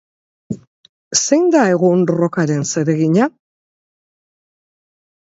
Zein 1.17 1.43
da, 1.55 1.65
egun, 1.73 1.99
rockaren 2.11 2.65
zeregina? 2.73 3.27